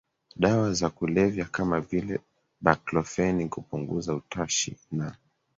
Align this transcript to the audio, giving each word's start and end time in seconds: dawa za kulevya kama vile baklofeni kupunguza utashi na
dawa 0.35 0.73
za 0.73 0.89
kulevya 0.89 1.45
kama 1.45 1.79
vile 1.81 2.19
baklofeni 2.61 3.49
kupunguza 3.49 4.15
utashi 4.15 4.77
na 4.91 5.15